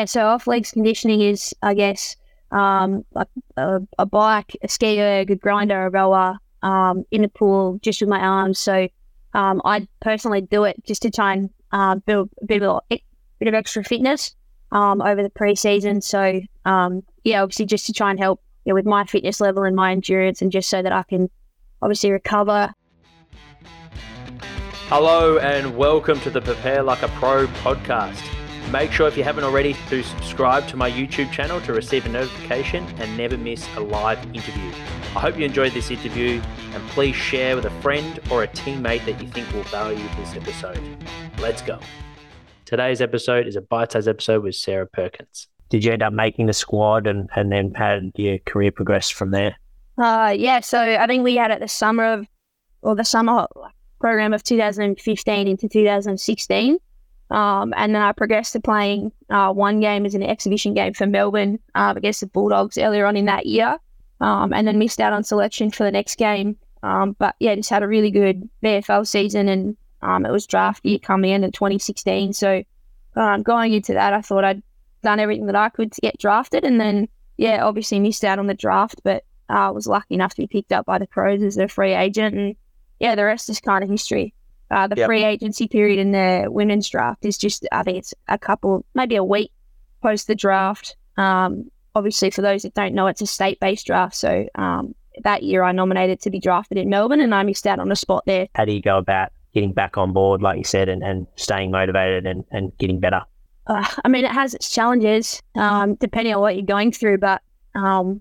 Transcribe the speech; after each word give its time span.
And 0.00 0.08
so 0.08 0.26
off 0.26 0.46
legs 0.46 0.70
conditioning 0.70 1.22
is, 1.22 1.52
I 1.60 1.74
guess, 1.74 2.14
um, 2.52 3.04
like 3.14 3.26
a, 3.56 3.80
a 3.98 4.06
bike, 4.06 4.56
a 4.62 4.68
ski 4.68 5.00
erg, 5.00 5.32
a 5.32 5.34
grinder, 5.34 5.86
a 5.86 5.90
rower, 5.90 6.38
um, 6.62 7.04
in 7.10 7.22
the 7.22 7.28
pool 7.28 7.80
just 7.82 8.00
with 8.00 8.08
my 8.08 8.20
arms. 8.20 8.60
So 8.60 8.88
um, 9.34 9.60
I 9.64 9.88
personally 10.00 10.40
do 10.40 10.62
it 10.62 10.76
just 10.84 11.02
to 11.02 11.10
try 11.10 11.32
and 11.32 11.50
uh, 11.72 11.96
build 11.96 12.30
a 12.40 12.44
bit 12.46 12.62
of, 12.62 12.80
a 12.92 13.02
bit 13.40 13.48
of 13.48 13.54
extra 13.54 13.82
fitness 13.82 14.36
um, 14.70 15.02
over 15.02 15.20
the 15.20 15.30
preseason. 15.30 16.00
So 16.00 16.42
um, 16.64 17.02
yeah, 17.24 17.42
obviously 17.42 17.66
just 17.66 17.86
to 17.86 17.92
try 17.92 18.10
and 18.10 18.20
help 18.20 18.40
you 18.64 18.70
know, 18.70 18.74
with 18.76 18.86
my 18.86 19.04
fitness 19.04 19.40
level 19.40 19.64
and 19.64 19.74
my 19.74 19.90
endurance, 19.90 20.40
and 20.40 20.52
just 20.52 20.70
so 20.70 20.80
that 20.80 20.92
I 20.92 21.02
can 21.02 21.28
obviously 21.82 22.12
recover. 22.12 22.72
Hello 24.86 25.38
and 25.38 25.76
welcome 25.76 26.20
to 26.20 26.30
the 26.30 26.40
Prepare 26.40 26.84
Like 26.84 27.02
a 27.02 27.08
Pro 27.08 27.48
podcast. 27.48 28.37
Make 28.72 28.92
sure 28.92 29.08
if 29.08 29.16
you 29.16 29.24
haven't 29.24 29.44
already 29.44 29.74
to 29.88 30.02
subscribe 30.02 30.68
to 30.68 30.76
my 30.76 30.90
YouTube 30.90 31.32
channel 31.32 31.58
to 31.62 31.72
receive 31.72 32.04
a 32.04 32.10
notification 32.10 32.84
and 32.98 33.16
never 33.16 33.38
miss 33.38 33.66
a 33.76 33.80
live 33.80 34.22
interview. 34.34 34.70
I 35.16 35.20
hope 35.20 35.38
you 35.38 35.46
enjoyed 35.46 35.72
this 35.72 35.90
interview 35.90 36.42
and 36.74 36.88
please 36.90 37.16
share 37.16 37.56
with 37.56 37.64
a 37.64 37.70
friend 37.80 38.20
or 38.30 38.42
a 38.42 38.48
teammate 38.48 39.06
that 39.06 39.22
you 39.22 39.28
think 39.28 39.50
will 39.54 39.62
value 39.64 40.06
this 40.18 40.36
episode. 40.36 40.78
Let's 41.38 41.62
go. 41.62 41.80
Today's 42.66 43.00
episode 43.00 43.46
is 43.46 43.56
a 43.56 43.62
bite-sized 43.62 44.06
episode 44.06 44.42
with 44.42 44.54
Sarah 44.54 44.86
Perkins. 44.86 45.48
Did 45.70 45.82
you 45.82 45.92
end 45.92 46.02
up 46.02 46.12
making 46.12 46.44
the 46.44 46.52
squad 46.52 47.06
and, 47.06 47.30
and 47.36 47.50
then 47.50 47.72
had 47.72 48.12
your 48.16 48.36
career 48.40 48.70
progress 48.70 49.08
from 49.08 49.30
there? 49.30 49.56
Uh, 49.96 50.34
yeah, 50.36 50.60
so 50.60 50.78
I 50.78 51.06
think 51.06 51.24
we 51.24 51.36
had 51.36 51.50
it 51.50 51.60
the 51.60 51.68
summer 51.68 52.04
of, 52.04 52.26
or 52.82 52.94
the 52.94 53.04
summer 53.04 53.46
program 53.98 54.34
of 54.34 54.42
2015 54.42 55.48
into 55.48 55.68
2016. 55.70 56.78
Um, 57.30 57.74
and 57.76 57.94
then 57.94 58.02
I 58.02 58.12
progressed 58.12 58.54
to 58.54 58.60
playing 58.60 59.12
uh, 59.28 59.52
one 59.52 59.80
game 59.80 60.06
as 60.06 60.14
an 60.14 60.22
exhibition 60.22 60.74
game 60.74 60.94
for 60.94 61.06
Melbourne 61.06 61.58
uh, 61.74 61.94
against 61.96 62.20
the 62.20 62.26
Bulldogs 62.26 62.78
earlier 62.78 63.04
on 63.04 63.16
in 63.16 63.26
that 63.26 63.46
year, 63.46 63.78
um, 64.20 64.52
and 64.52 64.66
then 64.66 64.78
missed 64.78 65.00
out 65.00 65.12
on 65.12 65.24
selection 65.24 65.70
for 65.70 65.84
the 65.84 65.90
next 65.90 66.16
game. 66.16 66.56
Um, 66.82 67.16
but 67.18 67.34
yeah, 67.40 67.54
just 67.54 67.70
had 67.70 67.82
a 67.82 67.88
really 67.88 68.10
good 68.10 68.48
VFL 68.62 69.06
season, 69.06 69.48
and 69.48 69.76
um, 70.00 70.24
it 70.24 70.32
was 70.32 70.46
draft 70.46 70.84
year 70.86 70.98
coming 70.98 71.30
in 71.30 71.44
in 71.44 71.52
2016. 71.52 72.32
So 72.32 72.62
um, 73.16 73.42
going 73.42 73.74
into 73.74 73.92
that, 73.92 74.14
I 74.14 74.22
thought 74.22 74.44
I'd 74.44 74.62
done 75.02 75.20
everything 75.20 75.46
that 75.46 75.56
I 75.56 75.68
could 75.68 75.92
to 75.92 76.00
get 76.00 76.18
drafted, 76.18 76.64
and 76.64 76.80
then 76.80 77.08
yeah, 77.36 77.64
obviously 77.64 78.00
missed 78.00 78.24
out 78.24 78.38
on 78.38 78.46
the 78.46 78.54
draft, 78.54 79.00
but 79.04 79.24
I 79.48 79.66
uh, 79.66 79.72
was 79.72 79.86
lucky 79.86 80.14
enough 80.14 80.34
to 80.34 80.42
be 80.42 80.46
picked 80.46 80.72
up 80.72 80.86
by 80.86 80.98
the 80.98 81.06
Crows 81.06 81.42
as 81.42 81.56
a 81.56 81.68
free 81.68 81.94
agent, 81.94 82.34
and 82.34 82.56
yeah, 83.00 83.14
the 83.14 83.24
rest 83.24 83.48
is 83.48 83.60
kind 83.60 83.84
of 83.84 83.90
history. 83.90 84.34
Uh, 84.70 84.86
the 84.86 84.96
yep. 84.96 85.06
free 85.06 85.24
agency 85.24 85.66
period 85.66 85.98
in 85.98 86.12
the 86.12 86.46
women's 86.48 86.88
draft 86.88 87.24
is 87.24 87.38
just, 87.38 87.66
I 87.72 87.82
think 87.82 87.98
it's 87.98 88.14
a 88.28 88.38
couple, 88.38 88.84
maybe 88.94 89.16
a 89.16 89.24
week 89.24 89.50
post 90.02 90.26
the 90.26 90.34
draft. 90.34 90.96
Um, 91.16 91.70
obviously, 91.94 92.30
for 92.30 92.42
those 92.42 92.62
that 92.62 92.74
don't 92.74 92.94
know, 92.94 93.06
it's 93.06 93.22
a 93.22 93.26
state 93.26 93.58
based 93.60 93.86
draft. 93.86 94.14
So 94.14 94.46
um, 94.56 94.94
that 95.24 95.42
year 95.42 95.62
I 95.62 95.72
nominated 95.72 96.20
to 96.20 96.30
be 96.30 96.38
drafted 96.38 96.78
in 96.78 96.88
Melbourne 96.90 97.20
and 97.20 97.34
I 97.34 97.42
missed 97.42 97.66
out 97.66 97.78
on 97.78 97.90
a 97.90 97.96
spot 97.96 98.24
there. 98.26 98.48
How 98.54 98.64
do 98.64 98.72
you 98.72 98.82
go 98.82 98.98
about 98.98 99.32
getting 99.54 99.72
back 99.72 99.96
on 99.96 100.12
board, 100.12 100.42
like 100.42 100.58
you 100.58 100.64
said, 100.64 100.88
and, 100.88 101.02
and 101.02 101.26
staying 101.36 101.70
motivated 101.70 102.26
and, 102.26 102.44
and 102.50 102.76
getting 102.78 103.00
better? 103.00 103.22
Uh, 103.66 103.86
I 104.04 104.08
mean, 104.08 104.24
it 104.24 104.30
has 104.30 104.54
its 104.54 104.70
challenges, 104.70 105.42
um, 105.54 105.94
depending 105.94 106.34
on 106.34 106.40
what 106.40 106.56
you're 106.56 106.64
going 106.64 106.92
through. 106.92 107.18
But 107.18 107.42
um, 107.74 108.20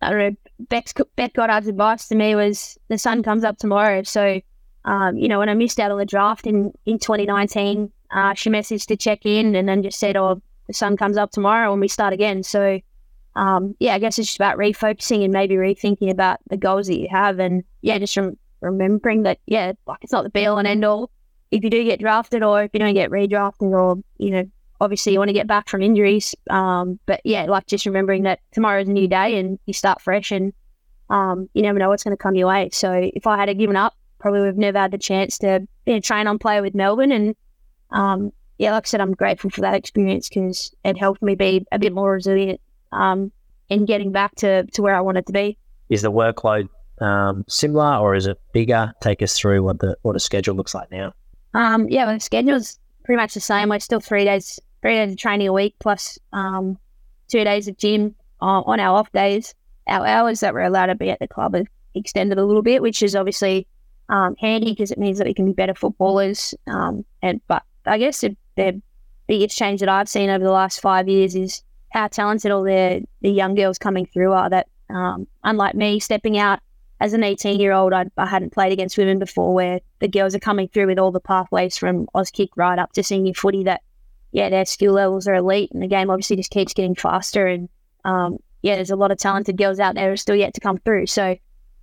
I 0.00 0.10
don't 0.10 0.18
know, 0.18 0.36
Bec, 0.68 1.32
Goddard's 1.34 1.68
advice 1.68 2.08
to 2.08 2.14
me 2.14 2.34
was 2.34 2.78
the 2.88 2.98
sun 2.98 3.22
comes 3.22 3.44
up 3.44 3.58
tomorrow. 3.58 4.02
So 4.04 4.40
um, 4.86 5.16
you 5.16 5.26
know, 5.26 5.40
when 5.40 5.48
I 5.48 5.54
missed 5.54 5.80
out 5.80 5.90
on 5.90 5.98
the 5.98 6.06
draft 6.06 6.46
in, 6.46 6.72
in 6.86 6.98
2019, 6.98 7.90
uh, 8.12 8.34
she 8.34 8.50
messaged 8.50 8.86
to 8.86 8.96
check 8.96 9.26
in 9.26 9.56
and 9.56 9.68
then 9.68 9.82
just 9.82 9.98
said, 9.98 10.16
oh, 10.16 10.40
the 10.68 10.72
sun 10.72 10.96
comes 10.96 11.16
up 11.16 11.32
tomorrow 11.32 11.72
and 11.72 11.80
we 11.80 11.88
start 11.88 12.12
again. 12.12 12.44
So, 12.44 12.80
um, 13.34 13.74
yeah, 13.80 13.94
I 13.94 13.98
guess 13.98 14.18
it's 14.18 14.28
just 14.28 14.38
about 14.38 14.58
refocusing 14.58 15.24
and 15.24 15.32
maybe 15.32 15.56
rethinking 15.56 16.10
about 16.10 16.38
the 16.48 16.56
goals 16.56 16.86
that 16.86 16.98
you 16.98 17.08
have. 17.10 17.40
And 17.40 17.64
yeah, 17.82 17.98
just 17.98 18.16
rem- 18.16 18.38
remembering 18.60 19.24
that, 19.24 19.38
yeah, 19.46 19.72
like 19.86 19.98
it's 20.02 20.12
not 20.12 20.22
the 20.22 20.30
be 20.30 20.46
all 20.46 20.58
and 20.58 20.68
end 20.68 20.84
all. 20.84 21.10
If 21.50 21.64
you 21.64 21.70
do 21.70 21.84
get 21.84 22.00
drafted 22.00 22.44
or 22.44 22.62
if 22.62 22.70
you 22.72 22.78
don't 22.78 22.94
get 22.94 23.10
redrafted 23.10 23.72
or, 23.72 24.00
you 24.18 24.30
know, 24.30 24.44
obviously 24.80 25.12
you 25.12 25.18
want 25.18 25.30
to 25.30 25.34
get 25.34 25.48
back 25.48 25.68
from 25.68 25.82
injuries. 25.82 26.32
Um, 26.48 27.00
but 27.06 27.20
yeah, 27.24 27.44
like 27.46 27.66
just 27.66 27.86
remembering 27.86 28.22
that 28.22 28.38
tomorrow's 28.52 28.88
a 28.88 28.92
new 28.92 29.08
day 29.08 29.38
and 29.38 29.58
you 29.66 29.72
start 29.72 30.00
fresh 30.00 30.30
and 30.30 30.52
um, 31.10 31.48
you 31.54 31.62
never 31.62 31.78
know 31.78 31.88
what's 31.88 32.04
going 32.04 32.16
to 32.16 32.22
come 32.22 32.36
your 32.36 32.48
way. 32.48 32.70
So 32.72 32.92
if 32.92 33.26
I 33.26 33.36
had 33.36 33.56
given 33.58 33.76
up 33.76 33.94
probably 34.18 34.42
we've 34.42 34.56
never 34.56 34.78
had 34.78 34.90
the 34.90 34.98
chance 34.98 35.38
to 35.38 35.66
you 35.86 35.94
know, 35.94 36.00
train 36.00 36.26
on 36.26 36.38
play 36.38 36.60
with 36.60 36.74
Melbourne. 36.74 37.12
And 37.12 37.36
um, 37.90 38.32
yeah, 38.58 38.72
like 38.72 38.86
I 38.86 38.88
said, 38.88 39.00
I'm 39.00 39.12
grateful 39.12 39.50
for 39.50 39.60
that 39.62 39.74
experience 39.74 40.28
because 40.28 40.74
it 40.84 40.96
helped 40.96 41.22
me 41.22 41.34
be 41.34 41.66
a 41.72 41.78
bit 41.78 41.92
more 41.92 42.12
resilient 42.12 42.60
um, 42.92 43.32
in 43.68 43.84
getting 43.84 44.12
back 44.12 44.34
to, 44.36 44.64
to 44.64 44.82
where 44.82 44.94
I 44.94 45.00
wanted 45.00 45.26
to 45.26 45.32
be. 45.32 45.58
Is 45.88 46.02
the 46.02 46.10
workload 46.10 46.68
um, 47.00 47.44
similar 47.48 47.96
or 47.96 48.14
is 48.14 48.26
it 48.26 48.40
bigger? 48.52 48.92
Take 49.00 49.22
us 49.22 49.38
through 49.38 49.62
what 49.62 49.78
the 49.78 49.96
what 50.02 50.16
a 50.16 50.20
schedule 50.20 50.54
looks 50.54 50.74
like 50.74 50.90
now. 50.90 51.12
Um, 51.54 51.88
yeah, 51.88 52.12
the 52.12 52.18
schedule's 52.20 52.78
pretty 53.04 53.16
much 53.16 53.34
the 53.34 53.40
same. 53.40 53.68
We're 53.68 53.78
still 53.78 54.00
three 54.00 54.24
days 54.24 54.58
three 54.82 54.94
days 54.94 55.12
of 55.12 55.18
training 55.18 55.48
a 55.48 55.52
week 55.52 55.74
plus 55.78 56.18
um, 56.32 56.78
two 57.28 57.44
days 57.44 57.68
of 57.68 57.76
gym 57.76 58.14
uh, 58.40 58.62
on 58.62 58.80
our 58.80 58.98
off 58.98 59.10
days. 59.12 59.54
Our 59.88 60.06
hours 60.06 60.40
that 60.40 60.54
we're 60.54 60.62
allowed 60.62 60.86
to 60.86 60.94
be 60.96 61.10
at 61.10 61.20
the 61.20 61.28
club 61.28 61.54
have 61.54 61.66
extended 61.94 62.38
a 62.38 62.44
little 62.44 62.62
bit, 62.62 62.82
which 62.82 63.02
is 63.02 63.14
obviously 63.14 63.66
um, 64.08 64.36
handy 64.38 64.72
because 64.72 64.90
it 64.90 64.98
means 64.98 65.18
that 65.18 65.26
we 65.26 65.34
can 65.34 65.46
be 65.46 65.52
better 65.52 65.74
footballers. 65.74 66.54
Um, 66.66 67.04
and 67.22 67.40
but 67.48 67.62
I 67.84 67.98
guess 67.98 68.20
the, 68.20 68.36
the, 68.56 68.80
biggest 69.28 69.58
change 69.58 69.80
that 69.80 69.88
I've 69.88 70.08
seen 70.08 70.30
over 70.30 70.44
the 70.44 70.52
last 70.52 70.80
five 70.80 71.08
years 71.08 71.34
is 71.34 71.64
how 71.90 72.06
talented 72.06 72.52
all 72.52 72.62
the 72.62 73.04
the 73.22 73.30
young 73.30 73.56
girls 73.56 73.76
coming 73.76 74.06
through 74.06 74.32
are. 74.32 74.48
That 74.48 74.68
um, 74.88 75.26
unlike 75.42 75.74
me 75.74 75.98
stepping 75.98 76.38
out 76.38 76.60
as 77.00 77.12
an 77.12 77.24
18 77.24 77.58
year 77.58 77.72
old, 77.72 77.92
I, 77.92 78.06
I 78.16 78.26
hadn't 78.26 78.52
played 78.52 78.72
against 78.72 78.96
women 78.96 79.18
before, 79.18 79.52
where 79.52 79.80
the 79.98 80.06
girls 80.06 80.34
are 80.36 80.40
coming 80.40 80.68
through 80.68 80.86
with 80.86 80.98
all 80.98 81.10
the 81.10 81.20
pathways 81.20 81.76
from 81.76 82.06
Auskick 82.14 82.50
right 82.54 82.78
up 82.78 82.92
to 82.92 83.02
senior 83.02 83.34
footy. 83.34 83.64
That 83.64 83.82
yeah, 84.30 84.48
their 84.48 84.64
skill 84.64 84.92
levels 84.92 85.26
are 85.26 85.34
elite, 85.34 85.72
and 85.72 85.82
the 85.82 85.88
game 85.88 86.08
obviously 86.08 86.36
just 86.36 86.50
keeps 86.50 86.72
getting 86.72 86.94
faster. 86.94 87.48
And 87.48 87.68
um, 88.04 88.38
yeah, 88.62 88.76
there's 88.76 88.90
a 88.90 88.96
lot 88.96 89.10
of 89.10 89.18
talented 89.18 89.56
girls 89.56 89.80
out 89.80 89.96
there 89.96 90.06
who 90.06 90.12
are 90.12 90.16
still 90.16 90.36
yet 90.36 90.54
to 90.54 90.60
come 90.60 90.78
through. 90.78 91.06
So 91.06 91.36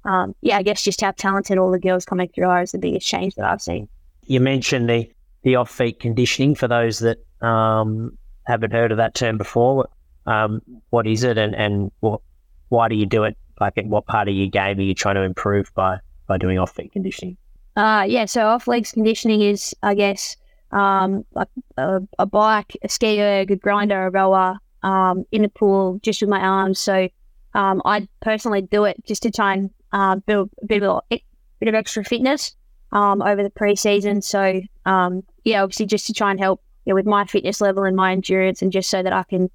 um, 0.05 0.35
yeah, 0.41 0.57
I 0.57 0.63
guess 0.63 0.83
just 0.83 1.01
how 1.01 1.11
talented 1.11 1.57
all 1.57 1.71
the 1.71 1.79
girls 1.79 2.05
coming 2.05 2.27
through 2.29 2.47
are 2.47 2.61
is 2.61 2.71
the 2.71 2.77
biggest 2.77 3.07
change 3.07 3.35
that 3.35 3.45
I've 3.45 3.61
seen. 3.61 3.87
You 4.25 4.39
mentioned 4.39 4.89
the, 4.89 5.09
the 5.43 5.55
off 5.55 5.69
feet 5.69 5.99
conditioning 5.99 6.55
for 6.55 6.67
those 6.67 6.99
that 6.99 7.17
um, 7.41 8.17
haven't 8.45 8.71
heard 8.71 8.91
of 8.91 8.97
that 8.97 9.15
term 9.15 9.37
before. 9.37 9.87
Um, 10.25 10.61
what 10.89 11.07
is 11.07 11.23
it 11.23 11.37
and, 11.37 11.55
and 11.55 11.91
what, 11.99 12.21
why 12.69 12.87
do 12.87 12.95
you 12.95 13.05
do 13.05 13.23
it? 13.23 13.37
Like, 13.59 13.77
at 13.77 13.85
what 13.85 14.05
part 14.05 14.27
of 14.27 14.33
your 14.33 14.47
game 14.47 14.79
are 14.79 14.81
you 14.81 14.93
trying 14.93 15.15
to 15.15 15.21
improve 15.21 15.71
by, 15.75 15.99
by 16.27 16.37
doing 16.37 16.57
off 16.57 16.73
feet 16.75 16.91
conditioning? 16.91 17.37
Uh, 17.75 18.05
yeah, 18.07 18.25
so 18.25 18.47
off 18.47 18.67
legs 18.67 18.91
conditioning 18.91 19.41
is, 19.41 19.75
I 19.83 19.95
guess, 19.95 20.35
um, 20.71 21.25
like 21.33 21.49
a, 21.77 22.01
a, 22.19 22.25
bike, 22.25 22.75
a 22.83 22.89
ski 22.89 23.21
erg, 23.21 23.51
a 23.51 23.55
grinder, 23.55 24.07
a 24.07 24.09
rower 24.09 24.57
um, 24.81 25.25
in 25.31 25.43
the 25.43 25.49
pool 25.49 25.99
just 26.01 26.21
with 26.21 26.29
my 26.29 26.39
arms. 26.39 26.79
So 26.79 27.09
um, 27.53 27.81
I 27.85 28.07
personally 28.21 28.61
do 28.61 28.85
it 28.85 29.03
just 29.05 29.23
to 29.23 29.31
try 29.31 29.53
and 29.53 29.69
uh, 29.93 30.17
build 30.17 30.49
a 30.61 30.65
bit 30.65 30.83
of, 30.83 31.01
a 31.11 31.23
bit 31.59 31.69
of 31.69 31.75
extra 31.75 32.03
fitness 32.03 32.55
um, 32.91 33.21
over 33.21 33.41
the 33.43 33.49
preseason. 33.49 34.21
So 34.23 34.61
um, 34.85 35.23
yeah, 35.45 35.63
obviously 35.63 35.85
just 35.85 36.07
to 36.07 36.13
try 36.13 36.31
and 36.31 36.39
help 36.39 36.61
you 36.85 36.91
know, 36.91 36.95
with 36.95 37.05
my 37.05 37.25
fitness 37.25 37.61
level 37.61 37.83
and 37.83 37.95
my 37.95 38.11
endurance, 38.11 38.61
and 38.61 38.71
just 38.71 38.89
so 38.89 39.01
that 39.01 39.13
I 39.13 39.23
can 39.23 39.49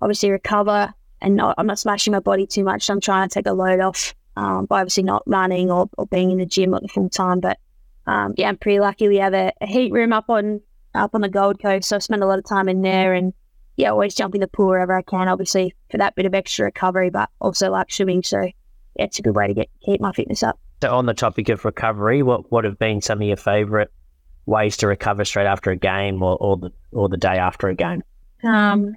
obviously 0.00 0.30
recover 0.30 0.92
and 1.20 1.36
not, 1.36 1.54
I'm 1.58 1.66
not 1.66 1.78
smashing 1.78 2.12
my 2.12 2.20
body 2.20 2.46
too 2.46 2.64
much. 2.64 2.84
So 2.84 2.94
I'm 2.94 3.00
trying 3.00 3.28
to 3.28 3.32
take 3.32 3.46
a 3.46 3.52
load 3.52 3.78
off 3.78 4.14
um, 4.36 4.66
by 4.66 4.80
obviously 4.80 5.04
not 5.04 5.22
running 5.26 5.70
or, 5.70 5.88
or 5.96 6.06
being 6.06 6.32
in 6.32 6.38
the 6.38 6.46
gym 6.46 6.74
at 6.74 6.82
the 6.82 6.88
full 6.88 7.08
time. 7.08 7.38
But 7.38 7.58
um, 8.06 8.34
yeah, 8.36 8.48
I'm 8.48 8.56
pretty 8.56 8.80
lucky. 8.80 9.06
We 9.06 9.18
have 9.18 9.34
a, 9.34 9.52
a 9.60 9.66
heat 9.66 9.92
room 9.92 10.12
up 10.12 10.28
on 10.28 10.60
up 10.94 11.14
on 11.14 11.20
the 11.20 11.28
Gold 11.28 11.60
Coast, 11.60 11.88
so 11.88 11.96
I 11.96 11.98
spend 12.00 12.22
a 12.22 12.26
lot 12.26 12.38
of 12.38 12.44
time 12.44 12.68
in 12.68 12.82
there 12.82 13.14
and 13.14 13.32
yeah, 13.76 13.90
always 13.90 14.14
jump 14.14 14.34
in 14.34 14.42
the 14.42 14.48
pool 14.48 14.68
wherever 14.68 14.94
I 14.94 15.02
can, 15.02 15.28
obviously 15.28 15.74
for 15.90 15.96
that 15.98 16.14
bit 16.14 16.26
of 16.26 16.34
extra 16.34 16.66
recovery, 16.66 17.08
but 17.08 17.30
also 17.40 17.70
like 17.70 17.90
swimming. 17.90 18.22
So 18.22 18.50
it's 18.96 19.18
a 19.18 19.22
good 19.22 19.34
way 19.34 19.46
to 19.46 19.54
get 19.54 19.68
keep 19.84 20.00
my 20.00 20.12
fitness 20.12 20.42
up. 20.42 20.58
So 20.82 20.94
on 20.94 21.06
the 21.06 21.14
topic 21.14 21.48
of 21.48 21.64
recovery, 21.64 22.22
what 22.22 22.50
what 22.50 22.64
have 22.64 22.78
been 22.78 23.00
some 23.00 23.20
of 23.20 23.26
your 23.26 23.36
favourite 23.36 23.88
ways 24.46 24.76
to 24.78 24.86
recover 24.86 25.24
straight 25.24 25.46
after 25.46 25.70
a 25.70 25.76
game 25.76 26.22
or, 26.22 26.36
or 26.38 26.56
the 26.56 26.70
or 26.92 27.08
the 27.08 27.16
day 27.16 27.38
after 27.38 27.68
a 27.68 27.74
game? 27.74 28.02
Um, 28.42 28.96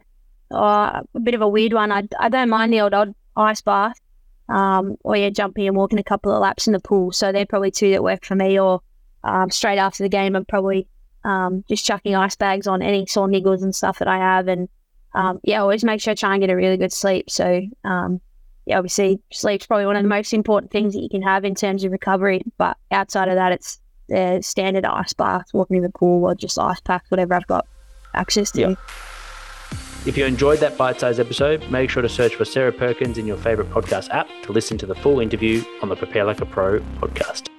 oh, 0.51 1.01
a 1.13 1.19
bit 1.21 1.35
of 1.35 1.41
a 1.41 1.47
weird 1.47 1.73
one. 1.73 1.91
I, 1.91 2.03
I 2.19 2.29
don't 2.29 2.49
mind 2.49 2.73
the 2.73 2.81
old, 2.81 2.93
old 2.93 3.13
ice 3.35 3.61
bath. 3.61 3.99
Um, 4.47 4.95
or 5.03 5.15
yeah, 5.15 5.29
jumping 5.29 5.67
and 5.67 5.75
walking 5.75 5.97
a 5.97 6.03
couple 6.03 6.31
of 6.31 6.39
laps 6.39 6.67
in 6.67 6.73
the 6.73 6.79
pool. 6.79 7.11
So 7.11 7.31
they're 7.31 7.45
probably 7.45 7.71
two 7.71 7.91
that 7.91 8.03
work 8.03 8.25
for 8.25 8.35
me. 8.35 8.59
Or 8.59 8.81
um, 9.23 9.49
straight 9.49 9.79
after 9.79 10.03
the 10.03 10.09
game, 10.09 10.35
I'm 10.35 10.45
probably 10.45 10.87
um, 11.23 11.63
just 11.67 11.85
chucking 11.85 12.15
ice 12.15 12.35
bags 12.35 12.67
on 12.67 12.81
any 12.81 13.05
sore 13.07 13.27
niggles 13.27 13.63
and 13.63 13.73
stuff 13.73 13.99
that 13.99 14.07
I 14.07 14.17
have. 14.17 14.47
And 14.47 14.69
um, 15.13 15.39
yeah, 15.43 15.61
always 15.61 15.83
make 15.83 16.01
sure 16.01 16.11
I 16.11 16.15
try 16.15 16.33
and 16.33 16.41
get 16.41 16.51
a 16.51 16.55
really 16.55 16.77
good 16.77 16.93
sleep. 16.93 17.29
So 17.29 17.61
um, 17.83 18.21
yeah, 18.65 18.77
obviously 18.77 19.19
sleep's 19.31 19.65
probably 19.65 19.85
one 19.85 19.95
of 19.95 20.03
the 20.03 20.09
most 20.09 20.33
important 20.33 20.71
things 20.71 20.93
that 20.93 21.01
you 21.01 21.09
can 21.09 21.21
have 21.21 21.45
in 21.45 21.55
terms 21.55 21.83
of 21.83 21.91
recovery. 21.91 22.41
But 22.57 22.77
outside 22.91 23.27
of 23.27 23.35
that, 23.35 23.51
it's 23.51 23.79
the 24.09 24.39
standard 24.41 24.85
ice 24.85 25.13
bath, 25.13 25.47
walking 25.53 25.77
in 25.77 25.83
the 25.83 25.89
pool, 25.89 26.25
or 26.25 26.35
just 26.35 26.57
ice 26.57 26.79
pack, 26.81 27.03
whatever 27.09 27.33
I've 27.33 27.47
got 27.47 27.67
access 28.13 28.51
to. 28.51 28.77
If 30.05 30.17
you 30.17 30.25
enjoyed 30.25 30.59
that 30.59 30.77
bite 30.77 30.99
sized 30.99 31.19
episode, 31.19 31.69
make 31.71 31.89
sure 31.89 32.03
to 32.03 32.09
search 32.09 32.35
for 32.35 32.45
Sarah 32.45 32.71
Perkins 32.71 33.17
in 33.17 33.25
your 33.25 33.37
favorite 33.37 33.69
podcast 33.71 34.09
app 34.11 34.27
to 34.43 34.51
listen 34.51 34.77
to 34.79 34.85
the 34.85 34.95
full 34.95 35.19
interview 35.19 35.63
on 35.81 35.89
the 35.89 35.95
Prepare 35.95 36.25
Like 36.25 36.41
a 36.41 36.45
Pro 36.45 36.79
podcast. 36.99 37.54